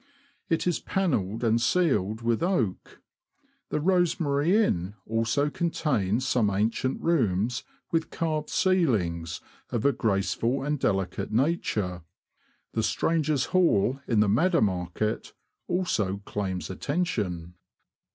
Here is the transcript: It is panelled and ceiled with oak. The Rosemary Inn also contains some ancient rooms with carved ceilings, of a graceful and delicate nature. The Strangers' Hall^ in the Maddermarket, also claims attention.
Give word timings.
It 0.49 0.65
is 0.65 0.79
panelled 0.79 1.43
and 1.43 1.61
ceiled 1.61 2.23
with 2.23 2.41
oak. 2.41 3.03
The 3.69 3.79
Rosemary 3.79 4.55
Inn 4.57 4.95
also 5.05 5.51
contains 5.51 6.27
some 6.27 6.49
ancient 6.49 6.99
rooms 6.99 7.63
with 7.91 8.09
carved 8.09 8.49
ceilings, 8.49 9.41
of 9.69 9.85
a 9.85 9.91
graceful 9.91 10.63
and 10.63 10.79
delicate 10.79 11.31
nature. 11.31 12.01
The 12.73 12.81
Strangers' 12.81 13.49
Hall^ 13.49 14.01
in 14.07 14.21
the 14.21 14.27
Maddermarket, 14.27 15.33
also 15.67 16.17
claims 16.25 16.71
attention. 16.71 17.53